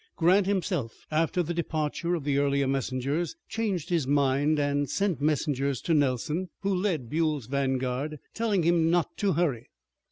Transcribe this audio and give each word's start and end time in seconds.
Grant 0.15 0.47
himself, 0.47 1.05
after 1.11 1.43
the 1.43 1.53
departure 1.53 2.15
of 2.15 2.23
the 2.23 2.39
earlier 2.39 2.67
messengers, 2.67 3.35
changed 3.47 3.89
his 3.89 4.07
mind 4.07 4.57
and 4.57 4.89
sent 4.89 5.21
messengers 5.21 5.79
to 5.81 5.93
Nelson, 5.93 6.49
who 6.61 6.73
led 6.73 7.07
Buell's 7.07 7.45
vanguard, 7.45 8.17
telling 8.33 8.63
him 8.63 8.89
not 8.89 9.15
to 9.17 9.33
hurry. 9.33 9.69